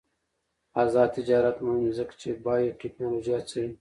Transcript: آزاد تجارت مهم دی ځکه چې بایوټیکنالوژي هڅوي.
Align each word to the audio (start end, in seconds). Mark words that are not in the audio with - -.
آزاد 0.81 1.09
تجارت 1.17 1.55
مهم 1.65 1.79
دی 1.85 1.91
ځکه 1.99 2.13
چې 2.21 2.29
بایوټیکنالوژي 2.45 3.31
هڅوي. 3.37 3.69